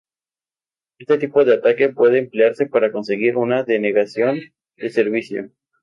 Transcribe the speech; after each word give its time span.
Este 0.97 1.19
tipo 1.19 1.45
de 1.45 1.53
ataque 1.53 1.89
puede 1.89 2.17
emplearse 2.17 2.65
para 2.65 2.91
conseguir 2.91 3.37
una 3.37 3.61
denegación 3.63 4.39
de 4.75 4.89
servicio. 4.89 5.51